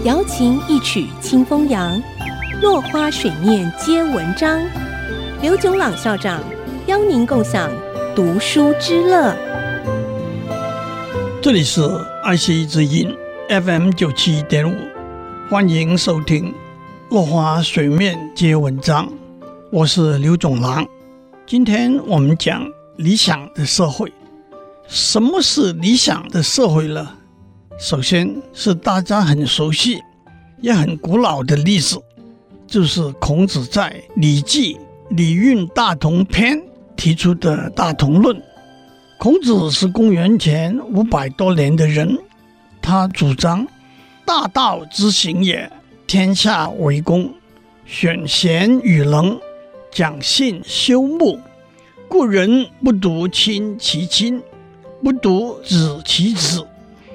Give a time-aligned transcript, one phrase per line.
[0.00, 2.02] 瑶琴一曲清风扬，
[2.60, 4.60] 落花水面皆文章。
[5.40, 6.42] 刘炯朗校长
[6.86, 7.70] 邀您共享
[8.16, 9.36] 读书之乐。
[11.40, 11.82] 这里是
[12.24, 13.14] 爱惜之音
[13.48, 14.74] FM 九七点五，
[15.48, 16.46] 欢迎收听
[17.08, 19.06] 《落花水面皆文章》，
[19.70, 20.84] 我是刘炯朗。
[21.46, 22.66] 今天我们讲
[22.96, 24.12] 理想的社会。
[24.88, 27.08] 什么是理想的社会呢？
[27.82, 30.00] 首先是大家很熟悉
[30.60, 31.96] 也很古老的历史，
[32.64, 34.76] 就是孔子在《礼记·
[35.16, 36.56] 礼运大同篇》
[36.94, 38.40] 提出的大同论。
[39.18, 42.16] 孔子是公元前五百多年的人，
[42.80, 43.66] 他主张
[44.24, 45.68] 大道之行也，
[46.06, 47.34] 天下为公，
[47.84, 49.36] 选贤与能，
[49.90, 51.40] 讲信修睦，
[52.06, 54.40] 故人不独亲其亲，
[55.02, 56.64] 不独子其子。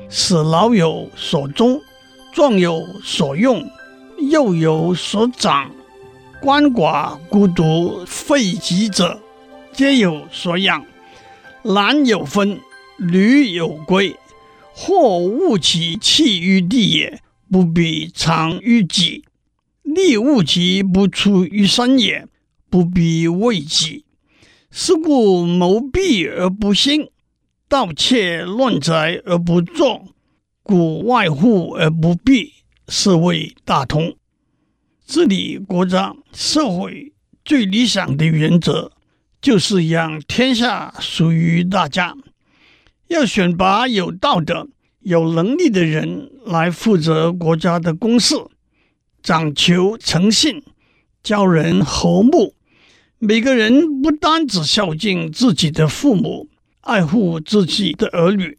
[0.09, 1.81] 使老有所终，
[2.34, 3.70] 壮有所用，
[4.30, 5.69] 幼有所长，
[6.41, 9.19] 鳏寡孤独废疾者，
[9.73, 10.86] 皆有所养。
[11.64, 12.59] 男有分，
[12.97, 14.16] 女有归。
[14.73, 17.19] 或恶其弃于地也，
[17.52, 19.23] 不必藏于己；
[19.81, 22.27] 利恶其不出于身也，
[22.69, 24.05] 不必为己。
[24.69, 27.09] 是故谋弊而不兴。
[27.70, 30.06] 盗窃乱贼而不作，
[30.64, 32.54] 故外户而不闭，
[32.88, 34.16] 是谓大同。
[35.06, 37.12] 治理国家社会
[37.44, 38.94] 最理想的原则，
[39.42, 42.16] 就是让天下属于大家。
[43.10, 44.70] 要选拔有道德、
[45.02, 48.36] 有能力的人来负责国家的公事，
[49.22, 50.64] 讲求诚信，
[51.22, 52.54] 教人和睦。
[53.20, 56.48] 每个人不单只孝敬自己的父母。
[56.88, 58.57] 爱护自己的儿女，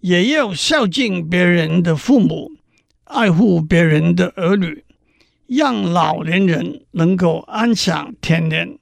[0.00, 2.50] 也要孝敬别人的父母，
[3.04, 4.82] 爱护别人的儿女，
[5.46, 8.76] 让老年人能够安享天年，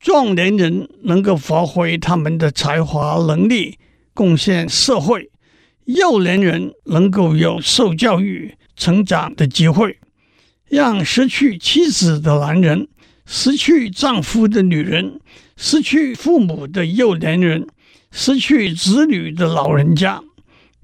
[0.00, 3.76] 壮年人能够发挥他们的才华能力，
[4.14, 5.30] 贡献社会，
[5.84, 9.98] 幼年人能够有受教育、成长的机会，
[10.70, 12.88] 让失去妻子的男人、
[13.26, 15.20] 失去丈夫的女人、
[15.58, 17.66] 失去父母的幼年人。
[18.14, 20.22] 失去子女的老人家、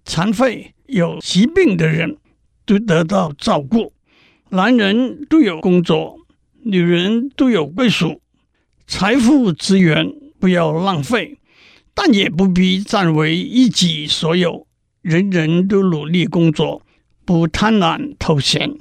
[0.05, 2.17] 残废、有疾病的人
[2.65, 3.93] 都得到照顾，
[4.49, 6.19] 男人都有工作，
[6.63, 8.23] 女人都有归属，
[8.87, 11.39] 财富资源不要浪费，
[11.93, 14.67] 但也不必占为一己所有。
[15.03, 16.83] 人人都努力工作，
[17.27, 18.79] 不贪婪偷闲，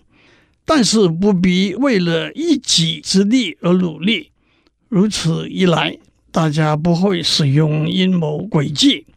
[0.66, 4.32] 但是不必为了一己之利而努力。
[4.88, 5.98] 如此一来，
[6.38, 9.08] 大家不会使用阴谋诡计，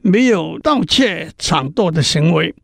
[0.00, 2.54] 没有盗窃抢夺的行为，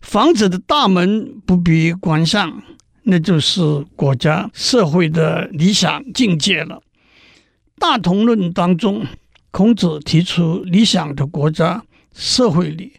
[0.00, 2.62] 房子的大门不必关上，
[3.02, 3.60] 那就是
[3.96, 6.80] 国家社会的理想境界了。
[7.80, 9.04] 大同论当中，
[9.50, 11.82] 孔子提出理想的国家
[12.14, 12.92] 社会里，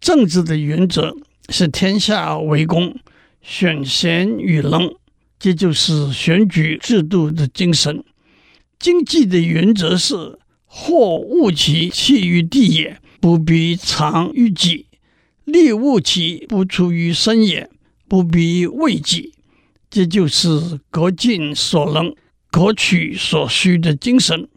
[0.00, 1.14] 政治的原则
[1.50, 2.96] 是天下为公，
[3.42, 4.92] 选贤与能，
[5.38, 8.02] 这就是选举制度的精神。
[8.80, 14.86] 经济的原则是：或物其弃于地也，不必藏于己；
[15.44, 17.68] 利物其不出于身也，
[18.08, 19.34] 不必为己。
[19.90, 22.14] 这就是各尽所能、
[22.50, 24.48] 各取所需的精神。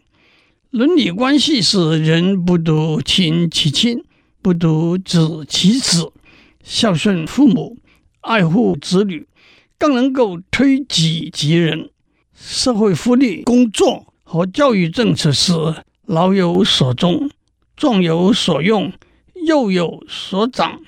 [0.70, 4.02] 伦理关系是：人不独亲其亲，
[4.40, 6.10] 不独子其子，
[6.62, 7.76] 孝顺父母，
[8.22, 9.26] 爱护子女，
[9.76, 11.90] 更能够推己及人。
[12.34, 14.13] 社会福利工作。
[14.34, 15.52] 和教育政策是
[16.06, 17.30] 老有所终，
[17.76, 18.92] 壮有所用，
[19.46, 20.80] 幼有所长，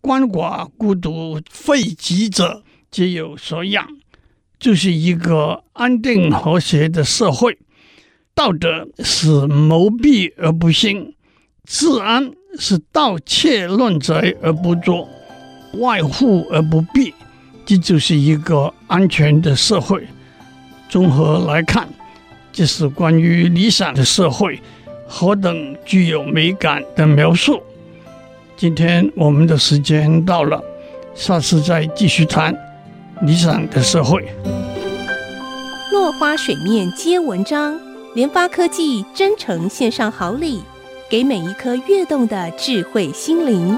[0.00, 2.62] 鳏寡孤独废疾者
[2.92, 3.84] 皆有所养，
[4.60, 7.58] 就是一个安定和谐的社会。
[8.32, 11.16] 道德是谋弊而不兴，
[11.66, 15.08] 治安是盗窃乱贼而不作，
[15.80, 17.12] 外户而不闭，
[17.66, 20.06] 这就是一个安全的社会。
[20.88, 21.88] 综合来看。
[22.56, 24.60] 这是关于理想的社会
[25.08, 27.60] 何等具有美感的描述。
[28.56, 30.62] 今天我们的时间到了，
[31.16, 32.56] 下次再继续谈
[33.22, 34.32] 理想的社会。
[35.90, 37.76] 落花水面皆文章，
[38.14, 40.62] 联发科技真诚献上好礼，
[41.10, 43.76] 给每一颗跃动的智慧心灵。